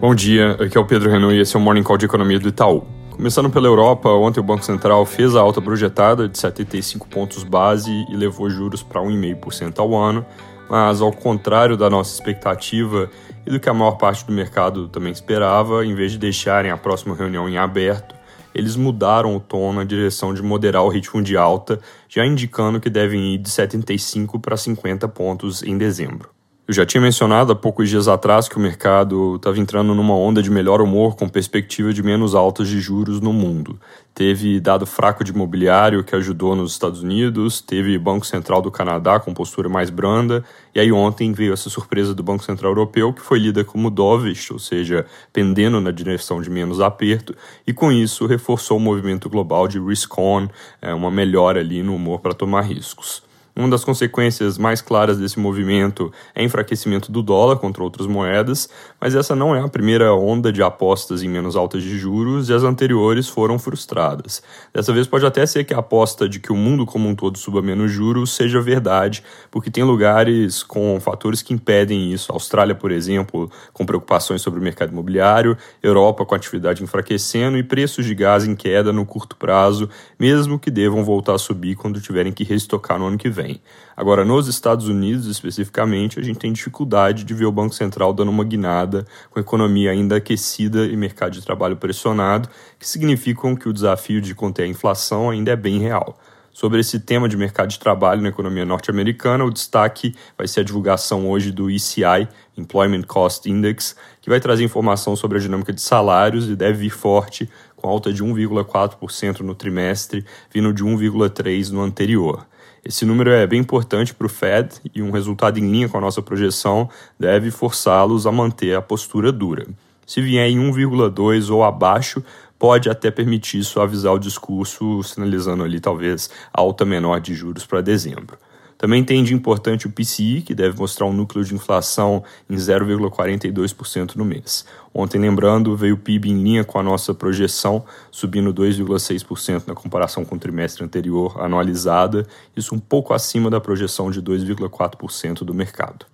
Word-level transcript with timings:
Bom 0.00 0.14
dia, 0.14 0.52
aqui 0.60 0.78
é 0.78 0.80
o 0.80 0.84
Pedro 0.84 1.10
Renault 1.10 1.34
e 1.34 1.40
esse 1.40 1.56
é 1.56 1.58
o 1.58 1.60
Morning 1.60 1.82
Call 1.82 1.98
de 1.98 2.06
Economia 2.06 2.38
do 2.38 2.46
Itaú. 2.46 2.86
Começando 3.10 3.50
pela 3.50 3.66
Europa, 3.66 4.08
ontem 4.08 4.38
o 4.38 4.44
Banco 4.44 4.64
Central 4.64 5.04
fez 5.04 5.34
a 5.34 5.40
alta 5.40 5.60
projetada 5.60 6.28
de 6.28 6.38
75 6.38 7.08
pontos 7.08 7.42
base 7.42 7.90
e 8.08 8.14
levou 8.14 8.48
juros 8.48 8.80
para 8.80 9.00
1,5% 9.00 9.80
ao 9.80 9.96
ano, 9.96 10.24
mas 10.70 11.00
ao 11.00 11.10
contrário 11.10 11.76
da 11.76 11.90
nossa 11.90 12.14
expectativa 12.14 13.10
e 13.44 13.50
do 13.50 13.58
que 13.58 13.68
a 13.68 13.74
maior 13.74 13.96
parte 13.96 14.24
do 14.24 14.30
mercado 14.30 14.86
também 14.86 15.10
esperava, 15.10 15.84
em 15.84 15.96
vez 15.96 16.12
de 16.12 16.18
deixarem 16.18 16.70
a 16.70 16.76
próxima 16.76 17.16
reunião 17.16 17.48
em 17.48 17.58
aberto, 17.58 18.14
eles 18.54 18.76
mudaram 18.76 19.34
o 19.34 19.40
tom 19.40 19.72
na 19.72 19.82
direção 19.82 20.32
de 20.32 20.44
moderar 20.44 20.84
o 20.84 20.88
ritmo 20.88 21.20
de 21.20 21.36
alta, 21.36 21.80
já 22.08 22.24
indicando 22.24 22.78
que 22.78 22.88
devem 22.88 23.34
ir 23.34 23.38
de 23.38 23.50
75 23.50 24.38
para 24.38 24.56
50 24.56 25.08
pontos 25.08 25.60
em 25.64 25.76
dezembro. 25.76 26.37
Eu 26.68 26.74
já 26.74 26.84
tinha 26.84 27.00
mencionado 27.00 27.50
há 27.50 27.56
poucos 27.56 27.88
dias 27.88 28.08
atrás 28.08 28.46
que 28.46 28.58
o 28.58 28.60
mercado 28.60 29.36
estava 29.36 29.58
entrando 29.58 29.94
numa 29.94 30.14
onda 30.14 30.42
de 30.42 30.50
melhor 30.50 30.82
humor 30.82 31.16
com 31.16 31.26
perspectiva 31.26 31.94
de 31.94 32.02
menos 32.02 32.34
altas 32.34 32.68
de 32.68 32.78
juros 32.78 33.22
no 33.22 33.32
mundo. 33.32 33.80
Teve 34.14 34.60
dado 34.60 34.84
fraco 34.84 35.24
de 35.24 35.32
imobiliário 35.32 36.04
que 36.04 36.14
ajudou 36.14 36.54
nos 36.54 36.72
Estados 36.72 37.02
Unidos, 37.02 37.62
teve 37.62 37.96
Banco 37.96 38.26
Central 38.26 38.60
do 38.60 38.70
Canadá 38.70 39.18
com 39.18 39.32
postura 39.32 39.66
mais 39.66 39.88
branda, 39.88 40.44
e 40.74 40.78
aí 40.78 40.92
ontem 40.92 41.32
veio 41.32 41.54
essa 41.54 41.70
surpresa 41.70 42.14
do 42.14 42.22
Banco 42.22 42.44
Central 42.44 42.72
Europeu 42.72 43.14
que 43.14 43.22
foi 43.22 43.38
lida 43.38 43.64
como 43.64 43.90
dovish, 43.90 44.50
ou 44.50 44.58
seja, 44.58 45.06
pendendo 45.32 45.80
na 45.80 45.90
direção 45.90 46.42
de 46.42 46.50
menos 46.50 46.82
aperto, 46.82 47.34
e 47.66 47.72
com 47.72 47.90
isso 47.90 48.26
reforçou 48.26 48.76
o 48.76 48.80
movimento 48.80 49.30
global 49.30 49.66
de 49.66 49.80
risk-on, 49.80 50.46
é, 50.82 50.92
uma 50.92 51.10
melhora 51.10 51.60
ali 51.60 51.82
no 51.82 51.94
humor 51.94 52.20
para 52.20 52.34
tomar 52.34 52.60
riscos. 52.60 53.26
Uma 53.58 53.70
das 53.70 53.82
consequências 53.82 54.56
mais 54.56 54.80
claras 54.80 55.18
desse 55.18 55.36
movimento 55.36 56.12
é 56.32 56.44
enfraquecimento 56.44 57.10
do 57.10 57.20
dólar 57.20 57.56
contra 57.56 57.82
outras 57.82 58.06
moedas, 58.06 58.68
mas 59.00 59.16
essa 59.16 59.34
não 59.34 59.52
é 59.52 59.58
a 59.58 59.66
primeira 59.66 60.14
onda 60.14 60.52
de 60.52 60.62
apostas 60.62 61.24
em 61.24 61.28
menos 61.28 61.56
altas 61.56 61.82
de 61.82 61.98
juros 61.98 62.48
e 62.48 62.54
as 62.54 62.62
anteriores 62.62 63.28
foram 63.28 63.58
frustradas. 63.58 64.44
Dessa 64.72 64.92
vez 64.92 65.08
pode 65.08 65.26
até 65.26 65.44
ser 65.44 65.64
que 65.64 65.74
a 65.74 65.78
aposta 65.78 66.28
de 66.28 66.38
que 66.38 66.52
o 66.52 66.56
mundo 66.56 66.86
como 66.86 67.08
um 67.08 67.16
todo 67.16 67.36
suba 67.36 67.60
menos 67.60 67.90
juros 67.90 68.30
seja 68.32 68.60
verdade, 68.60 69.24
porque 69.50 69.72
tem 69.72 69.82
lugares 69.82 70.62
com 70.62 71.00
fatores 71.00 71.42
que 71.42 71.52
impedem 71.52 72.12
isso. 72.12 72.30
Austrália, 72.30 72.76
por 72.76 72.92
exemplo, 72.92 73.50
com 73.72 73.84
preocupações 73.84 74.40
sobre 74.40 74.60
o 74.60 74.62
mercado 74.62 74.92
imobiliário, 74.92 75.58
Europa 75.82 76.24
com 76.24 76.36
atividade 76.36 76.84
enfraquecendo 76.84 77.58
e 77.58 77.64
preços 77.64 78.06
de 78.06 78.14
gás 78.14 78.44
em 78.44 78.54
queda 78.54 78.92
no 78.92 79.04
curto 79.04 79.34
prazo, 79.34 79.90
mesmo 80.16 80.60
que 80.60 80.70
devam 80.70 81.02
voltar 81.02 81.34
a 81.34 81.38
subir 81.38 81.74
quando 81.74 82.00
tiverem 82.00 82.32
que 82.32 82.44
restocar 82.44 83.00
no 83.00 83.06
ano 83.06 83.18
que 83.18 83.28
vem. 83.28 83.47
Agora, 83.96 84.24
nos 84.24 84.46
Estados 84.46 84.88
Unidos 84.88 85.26
especificamente, 85.26 86.18
a 86.18 86.22
gente 86.22 86.38
tem 86.38 86.52
dificuldade 86.52 87.24
de 87.24 87.34
ver 87.34 87.46
o 87.46 87.52
Banco 87.52 87.74
Central 87.74 88.12
dando 88.12 88.30
uma 88.30 88.44
guinada, 88.44 89.06
com 89.30 89.38
a 89.38 89.42
economia 89.42 89.90
ainda 89.90 90.16
aquecida 90.16 90.86
e 90.86 90.96
mercado 90.96 91.32
de 91.32 91.42
trabalho 91.42 91.76
pressionado, 91.76 92.48
que 92.78 92.88
significam 92.88 93.56
que 93.56 93.68
o 93.68 93.72
desafio 93.72 94.20
de 94.20 94.34
conter 94.34 94.64
a 94.64 94.68
inflação 94.68 95.30
ainda 95.30 95.50
é 95.50 95.56
bem 95.56 95.78
real. 95.78 96.18
Sobre 96.52 96.80
esse 96.80 96.98
tema 96.98 97.28
de 97.28 97.36
mercado 97.36 97.68
de 97.68 97.78
trabalho 97.78 98.20
na 98.20 98.30
economia 98.30 98.64
norte-americana, 98.64 99.44
o 99.44 99.50
destaque 99.50 100.16
vai 100.36 100.48
ser 100.48 100.60
a 100.60 100.64
divulgação 100.64 101.30
hoje 101.30 101.52
do 101.52 101.70
ECI, 101.70 102.26
Employment 102.56 103.02
Cost 103.02 103.48
Index, 103.48 103.94
que 104.20 104.28
vai 104.28 104.40
trazer 104.40 104.64
informação 104.64 105.14
sobre 105.14 105.38
a 105.38 105.40
dinâmica 105.40 105.72
de 105.72 105.80
salários 105.80 106.48
e 106.48 106.56
deve 106.56 106.78
vir 106.78 106.90
forte, 106.90 107.48
com 107.76 107.88
alta 107.88 108.12
de 108.12 108.24
1,4% 108.24 109.38
no 109.40 109.54
trimestre, 109.54 110.24
vindo 110.52 110.72
de 110.72 110.82
1,3% 110.82 111.70
no 111.70 111.80
anterior. 111.80 112.44
Esse 112.88 113.04
número 113.04 113.28
é 113.28 113.46
bem 113.46 113.60
importante 113.60 114.14
para 114.14 114.26
o 114.26 114.30
Fed 114.30 114.80
e 114.94 115.02
um 115.02 115.10
resultado 115.10 115.58
em 115.58 115.70
linha 115.70 115.90
com 115.90 115.98
a 115.98 116.00
nossa 116.00 116.22
projeção 116.22 116.88
deve 117.20 117.50
forçá-los 117.50 118.26
a 118.26 118.32
manter 118.32 118.74
a 118.74 118.80
postura 118.80 119.30
dura. 119.30 119.66
Se 120.06 120.22
vier 120.22 120.48
em 120.48 120.58
1,2 120.58 121.50
ou 121.50 121.62
abaixo, 121.62 122.24
pode 122.58 122.88
até 122.88 123.10
permitir 123.10 123.62
suavizar 123.62 124.14
o 124.14 124.18
discurso, 124.18 125.02
sinalizando 125.02 125.64
ali 125.64 125.80
talvez 125.80 126.30
alta 126.50 126.86
menor 126.86 127.20
de 127.20 127.34
juros 127.34 127.66
para 127.66 127.82
dezembro. 127.82 128.38
Também 128.78 129.02
tem 129.02 129.24
de 129.24 129.34
importante 129.34 129.88
o 129.88 129.90
PCI, 129.90 130.40
que 130.40 130.54
deve 130.54 130.78
mostrar 130.78 131.04
um 131.04 131.12
núcleo 131.12 131.44
de 131.44 131.52
inflação 131.52 132.22
em 132.48 132.54
0,42% 132.54 134.14
no 134.14 134.24
mês. 134.24 134.64
Ontem, 134.94 135.18
lembrando, 135.18 135.76
veio 135.76 135.96
o 135.96 135.98
PIB 135.98 136.30
em 136.30 136.40
linha 136.40 136.64
com 136.64 136.78
a 136.78 136.82
nossa 136.82 137.12
projeção, 137.12 137.84
subindo 138.08 138.54
2,6% 138.54 139.66
na 139.66 139.74
comparação 139.74 140.24
com 140.24 140.36
o 140.36 140.38
trimestre 140.38 140.84
anterior 140.84 141.40
anualizada, 141.40 142.24
isso 142.56 142.72
um 142.72 142.78
pouco 142.78 143.12
acima 143.12 143.50
da 143.50 143.60
projeção 143.60 144.12
de 144.12 144.22
2,4% 144.22 145.38
do 145.44 145.52
mercado. 145.52 146.06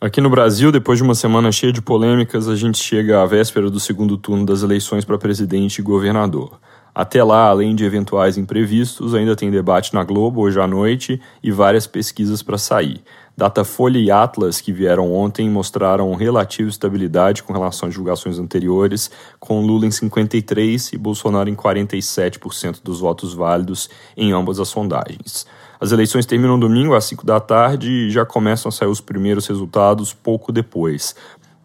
Aqui 0.00 0.20
no 0.20 0.28
Brasil, 0.28 0.72
depois 0.72 0.98
de 0.98 1.02
uma 1.04 1.14
semana 1.14 1.50
cheia 1.52 1.72
de 1.72 1.80
polêmicas, 1.80 2.48
a 2.48 2.56
gente 2.56 2.76
chega 2.76 3.22
à 3.22 3.26
véspera 3.26 3.70
do 3.70 3.78
segundo 3.80 4.18
turno 4.18 4.44
das 4.44 4.62
eleições 4.62 5.04
para 5.04 5.16
presidente 5.16 5.78
e 5.78 5.82
governador. 5.82 6.58
Até 6.94 7.24
lá, 7.24 7.48
além 7.48 7.74
de 7.74 7.84
eventuais 7.84 8.38
imprevistos, 8.38 9.14
ainda 9.14 9.34
tem 9.34 9.50
debate 9.50 9.92
na 9.92 10.04
Globo 10.04 10.42
hoje 10.42 10.60
à 10.60 10.66
noite 10.66 11.20
e 11.42 11.50
várias 11.50 11.88
pesquisas 11.88 12.40
para 12.40 12.56
sair. 12.56 13.02
Datafolha 13.36 13.98
e 13.98 14.12
Atlas, 14.12 14.60
que 14.60 14.72
vieram 14.72 15.12
ontem, 15.12 15.50
mostraram 15.50 16.14
relativa 16.14 16.68
estabilidade 16.68 17.42
com 17.42 17.52
relação 17.52 17.88
às 17.88 17.92
divulgações 17.92 18.38
anteriores, 18.38 19.10
com 19.40 19.66
Lula 19.66 19.86
em 19.86 19.88
53% 19.88 20.92
e 20.92 20.98
Bolsonaro 20.98 21.50
em 21.50 21.56
47% 21.56 22.80
dos 22.84 23.00
votos 23.00 23.34
válidos 23.34 23.90
em 24.16 24.32
ambas 24.32 24.60
as 24.60 24.68
sondagens. 24.68 25.46
As 25.80 25.90
eleições 25.90 26.24
terminam 26.24 26.58
domingo 26.60 26.94
às 26.94 27.06
5 27.06 27.26
da 27.26 27.40
tarde 27.40 27.90
e 27.90 28.10
já 28.10 28.24
começam 28.24 28.68
a 28.68 28.72
sair 28.72 28.88
os 28.88 29.00
primeiros 29.00 29.48
resultados 29.48 30.14
pouco 30.14 30.52
depois. 30.52 31.16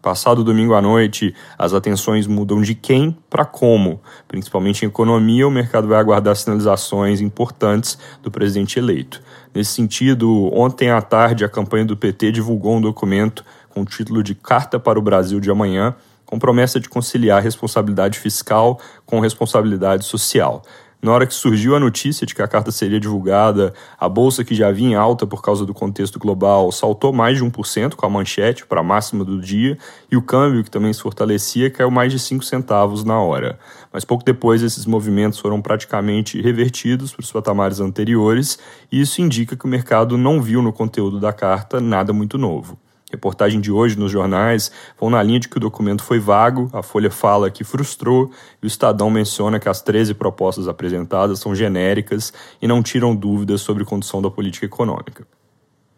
Passado 0.02 0.42
domingo 0.42 0.72
à 0.72 0.80
noite, 0.80 1.34
as 1.58 1.74
atenções 1.74 2.26
mudam 2.26 2.62
de 2.62 2.74
quem 2.74 3.14
para 3.28 3.44
como. 3.44 4.00
Principalmente 4.26 4.82
em 4.82 4.88
economia, 4.88 5.46
o 5.46 5.50
mercado 5.50 5.86
vai 5.86 6.00
aguardar 6.00 6.34
sinalizações 6.36 7.20
importantes 7.20 7.98
do 8.22 8.30
presidente 8.30 8.78
eleito. 8.78 9.22
Nesse 9.54 9.72
sentido, 9.72 10.48
ontem 10.54 10.90
à 10.90 11.02
tarde, 11.02 11.44
a 11.44 11.50
campanha 11.50 11.84
do 11.84 11.98
PT 11.98 12.32
divulgou 12.32 12.76
um 12.76 12.80
documento 12.80 13.44
com 13.68 13.82
o 13.82 13.84
título 13.84 14.22
de 14.22 14.34
Carta 14.34 14.80
para 14.80 14.98
o 14.98 15.02
Brasil 15.02 15.38
de 15.38 15.50
Amanhã, 15.50 15.94
com 16.24 16.38
promessa 16.38 16.80
de 16.80 16.88
conciliar 16.88 17.42
responsabilidade 17.42 18.18
fiscal 18.18 18.80
com 19.04 19.20
responsabilidade 19.20 20.06
social. 20.06 20.62
Na 21.02 21.12
hora 21.12 21.26
que 21.26 21.32
surgiu 21.32 21.74
a 21.74 21.80
notícia 21.80 22.26
de 22.26 22.34
que 22.34 22.42
a 22.42 22.48
carta 22.48 22.70
seria 22.70 23.00
divulgada, 23.00 23.72
a 23.98 24.06
bolsa, 24.06 24.44
que 24.44 24.54
já 24.54 24.70
vinha 24.70 25.00
alta 25.00 25.26
por 25.26 25.40
causa 25.40 25.64
do 25.64 25.72
contexto 25.72 26.18
global, 26.18 26.70
saltou 26.70 27.10
mais 27.10 27.38
de 27.38 27.44
1% 27.44 27.94
com 27.94 28.04
a 28.04 28.10
manchete 28.10 28.66
para 28.66 28.80
a 28.80 28.84
máxima 28.84 29.24
do 29.24 29.40
dia, 29.40 29.78
e 30.12 30.16
o 30.16 30.20
câmbio, 30.20 30.62
que 30.62 30.70
também 30.70 30.92
se 30.92 31.00
fortalecia, 31.00 31.70
caiu 31.70 31.90
mais 31.90 32.12
de 32.12 32.18
5 32.18 32.44
centavos 32.44 33.02
na 33.02 33.18
hora. 33.18 33.58
Mas 33.90 34.04
pouco 34.04 34.22
depois, 34.22 34.62
esses 34.62 34.84
movimentos 34.84 35.38
foram 35.38 35.62
praticamente 35.62 36.38
revertidos 36.38 37.12
para 37.12 37.22
os 37.22 37.32
patamares 37.32 37.80
anteriores, 37.80 38.58
e 38.92 39.00
isso 39.00 39.22
indica 39.22 39.56
que 39.56 39.64
o 39.64 39.68
mercado 39.68 40.18
não 40.18 40.42
viu 40.42 40.60
no 40.60 40.70
conteúdo 40.70 41.18
da 41.18 41.32
carta 41.32 41.80
nada 41.80 42.12
muito 42.12 42.36
novo. 42.36 42.78
Reportagem 43.10 43.60
de 43.60 43.72
hoje 43.72 43.98
nos 43.98 44.12
jornais 44.12 44.70
vão 44.98 45.10
na 45.10 45.20
linha 45.22 45.40
de 45.40 45.48
que 45.48 45.56
o 45.56 45.60
documento 45.60 46.02
foi 46.02 46.20
vago, 46.20 46.70
a 46.72 46.80
Folha 46.80 47.10
fala 47.10 47.50
que 47.50 47.64
frustrou 47.64 48.30
e 48.62 48.66
o 48.66 48.68
Estadão 48.68 49.10
menciona 49.10 49.58
que 49.58 49.68
as 49.68 49.82
13 49.82 50.14
propostas 50.14 50.68
apresentadas 50.68 51.40
são 51.40 51.54
genéricas 51.54 52.32
e 52.62 52.68
não 52.68 52.82
tiram 52.82 53.14
dúvidas 53.14 53.62
sobre 53.62 53.84
condição 53.84 54.22
da 54.22 54.30
política 54.30 54.64
econômica. 54.64 55.26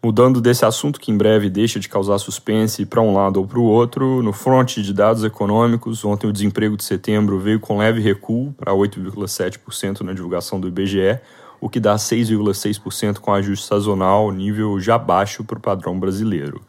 Mudando 0.03 0.41
desse 0.41 0.65
assunto 0.65 0.99
que 0.99 1.11
em 1.11 1.17
breve 1.17 1.49
deixa 1.49 1.79
de 1.79 1.87
causar 1.87 2.17
suspense 2.17 2.85
para 2.85 2.99
um 2.99 3.13
lado 3.13 3.37
ou 3.37 3.47
para 3.47 3.59
o 3.59 3.63
outro, 3.63 4.21
no 4.21 4.33
fronte 4.33 4.81
de 4.81 4.91
dados 4.91 5.23
econômicos, 5.23 6.03
ontem 6.03 6.27
o 6.27 6.33
desemprego 6.33 6.75
de 6.75 6.83
setembro 6.83 7.39
veio 7.39 7.59
com 7.59 7.77
leve 7.77 8.01
recuo 8.01 8.51
para 8.53 8.73
8,7% 8.73 10.01
na 10.01 10.11
divulgação 10.11 10.59
do 10.59 10.67
IBGE, 10.67 11.19
o 11.61 11.69
que 11.69 11.79
dá 11.79 11.95
6,6% 11.95 13.19
com 13.19 13.31
ajuste 13.31 13.65
sazonal, 13.65 14.29
nível 14.29 14.77
já 14.77 14.97
baixo 14.97 15.43
para 15.45 15.57
o 15.57 15.61
padrão 15.61 15.97
brasileiro. 15.97 16.59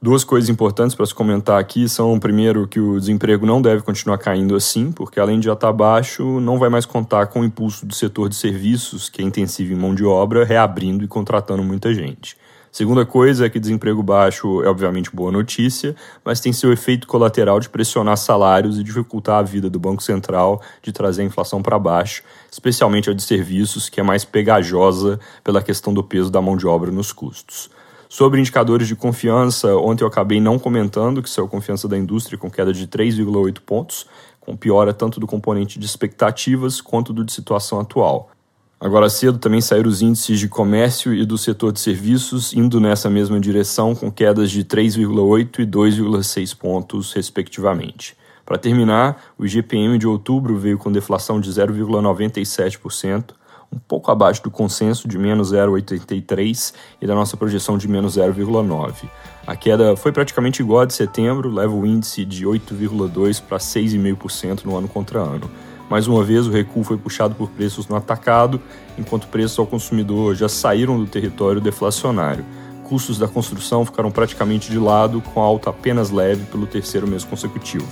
Duas 0.00 0.22
coisas 0.22 0.50
importantes 0.50 0.94
para 0.94 1.06
se 1.06 1.14
comentar 1.14 1.58
aqui 1.58 1.88
são, 1.88 2.18
primeiro, 2.20 2.68
que 2.68 2.78
o 2.78 3.00
desemprego 3.00 3.46
não 3.46 3.62
deve 3.62 3.82
continuar 3.82 4.18
caindo 4.18 4.54
assim, 4.54 4.92
porque 4.92 5.18
além 5.18 5.40
de 5.40 5.46
já 5.46 5.54
estar 5.54 5.72
baixo, 5.72 6.38
não 6.38 6.58
vai 6.58 6.68
mais 6.68 6.84
contar 6.84 7.28
com 7.28 7.40
o 7.40 7.44
impulso 7.44 7.86
do 7.86 7.94
setor 7.94 8.28
de 8.28 8.36
serviços, 8.36 9.08
que 9.08 9.22
é 9.22 9.24
intensivo 9.24 9.72
em 9.72 9.76
mão 9.76 9.94
de 9.94 10.04
obra, 10.04 10.44
reabrindo 10.44 11.02
e 11.02 11.08
contratando 11.08 11.62
muita 11.64 11.94
gente. 11.94 12.36
Segunda 12.70 13.06
coisa 13.06 13.46
é 13.46 13.48
que 13.48 13.58
desemprego 13.58 14.02
baixo 14.02 14.62
é 14.62 14.68
obviamente 14.68 15.10
boa 15.10 15.32
notícia, 15.32 15.96
mas 16.22 16.40
tem 16.40 16.52
seu 16.52 16.70
efeito 16.70 17.06
colateral 17.06 17.58
de 17.58 17.70
pressionar 17.70 18.18
salários 18.18 18.78
e 18.78 18.84
dificultar 18.84 19.38
a 19.38 19.42
vida 19.42 19.70
do 19.70 19.80
Banco 19.80 20.02
Central 20.02 20.60
de 20.82 20.92
trazer 20.92 21.22
a 21.22 21.24
inflação 21.24 21.62
para 21.62 21.78
baixo, 21.78 22.22
especialmente 22.52 23.08
a 23.08 23.14
de 23.14 23.22
serviços, 23.22 23.88
que 23.88 23.98
é 23.98 24.02
mais 24.02 24.26
pegajosa 24.26 25.18
pela 25.42 25.62
questão 25.62 25.94
do 25.94 26.04
peso 26.04 26.30
da 26.30 26.42
mão 26.42 26.54
de 26.54 26.66
obra 26.66 26.90
nos 26.90 27.12
custos. 27.12 27.70
Sobre 28.08 28.40
indicadores 28.40 28.86
de 28.86 28.94
confiança, 28.94 29.76
ontem 29.76 30.04
eu 30.04 30.08
acabei 30.08 30.40
não 30.40 30.58
comentando 30.58 31.22
que 31.22 31.28
saiu 31.28 31.48
confiança 31.48 31.88
da 31.88 31.98
indústria 31.98 32.38
com 32.38 32.50
queda 32.50 32.72
de 32.72 32.86
3,8 32.86 33.60
pontos, 33.60 34.06
com 34.40 34.56
piora 34.56 34.94
tanto 34.94 35.18
do 35.18 35.26
componente 35.26 35.78
de 35.78 35.86
expectativas 35.86 36.80
quanto 36.80 37.12
do 37.12 37.24
de 37.24 37.32
situação 37.32 37.80
atual. 37.80 38.30
Agora 38.78 39.08
cedo 39.08 39.38
também 39.38 39.60
saíram 39.60 39.88
os 39.88 40.02
índices 40.02 40.38
de 40.38 40.48
comércio 40.48 41.12
e 41.12 41.24
do 41.24 41.36
setor 41.36 41.72
de 41.72 41.80
serviços, 41.80 42.52
indo 42.52 42.78
nessa 42.78 43.10
mesma 43.10 43.40
direção, 43.40 43.94
com 43.94 44.10
quedas 44.10 44.50
de 44.50 44.64
3,8 44.64 45.60
e 45.60 45.66
2,6 45.66 46.56
pontos, 46.56 47.12
respectivamente. 47.12 48.16
Para 48.44 48.58
terminar, 48.58 49.32
o 49.36 49.44
IGPM 49.44 49.98
de 49.98 50.06
outubro 50.06 50.56
veio 50.56 50.78
com 50.78 50.92
deflação 50.92 51.40
de 51.40 51.50
0,97%, 51.50 53.30
um 53.72 53.78
pouco 53.78 54.10
abaixo 54.10 54.42
do 54.42 54.50
consenso 54.50 55.08
de 55.08 55.18
menos 55.18 55.52
0,83 55.52 56.72
e 57.00 57.06
da 57.06 57.14
nossa 57.14 57.36
projeção 57.36 57.76
de 57.76 57.88
menos 57.88 58.16
0,9. 58.16 59.08
A 59.46 59.56
queda 59.56 59.96
foi 59.96 60.12
praticamente 60.12 60.60
igual 60.60 60.80
a 60.80 60.84
de 60.86 60.94
setembro, 60.94 61.50
leva 61.50 61.74
o 61.74 61.86
índice 61.86 62.24
de 62.24 62.44
8,2 62.44 63.42
para 63.42 63.58
6,5% 63.58 64.64
no 64.64 64.76
ano 64.76 64.88
contra 64.88 65.20
ano. 65.20 65.50
Mais 65.88 66.08
uma 66.08 66.24
vez, 66.24 66.46
o 66.46 66.50
recuo 66.50 66.82
foi 66.82 66.96
puxado 66.96 67.34
por 67.34 67.48
preços 67.50 67.86
no 67.86 67.94
atacado, 67.94 68.60
enquanto 68.98 69.28
preços 69.28 69.58
ao 69.58 69.66
consumidor 69.66 70.34
já 70.34 70.48
saíram 70.48 70.98
do 70.98 71.06
território 71.06 71.60
deflacionário. 71.60 72.44
Custos 72.84 73.18
da 73.18 73.28
construção 73.28 73.84
ficaram 73.84 74.10
praticamente 74.10 74.70
de 74.70 74.78
lado, 74.78 75.20
com 75.20 75.40
alta 75.40 75.70
apenas 75.70 76.10
leve 76.10 76.44
pelo 76.46 76.66
terceiro 76.66 77.06
mês 77.06 77.24
consecutivo. 77.24 77.86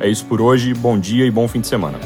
É 0.00 0.08
isso 0.08 0.24
por 0.26 0.40
hoje, 0.40 0.74
bom 0.74 0.98
dia 0.98 1.26
e 1.26 1.30
bom 1.30 1.46
fim 1.48 1.60
de 1.60 1.66
semana. 1.66 1.98